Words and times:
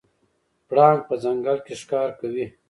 پړانګ 0.67 0.99
په 1.09 1.15
ځنګل 1.23 1.57
کې 1.65 1.73
ښکار 1.81 2.09
کوي. 2.19 2.45